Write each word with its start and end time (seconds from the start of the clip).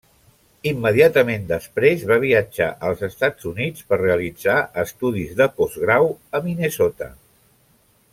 Immediatament 0.69 1.43
després 1.51 2.05
va 2.11 2.17
viatjar 2.23 2.69
als 2.89 3.03
Estats 3.07 3.49
Units 3.53 3.85
per 3.91 3.99
realitzar 4.01 4.55
estudis 4.85 5.37
de 5.43 5.49
postgrau 5.61 6.09
a 6.39 6.43
Minnesota. 6.47 7.11